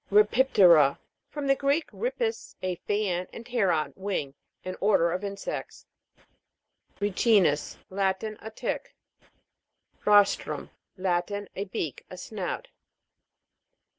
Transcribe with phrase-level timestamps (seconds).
[0.11, 0.97] RHIPIP'TERA.
[1.29, 4.33] From the Greek, ripis, a fan, and pteron, wing.
[4.65, 5.85] An order of insects.
[6.99, 7.77] RI'CINUS.
[7.91, 8.35] Latin.
[8.41, 8.95] A tick.
[10.03, 10.71] ROS'TRUM.
[10.97, 11.49] Latin.
[11.55, 12.69] A beak, a snout.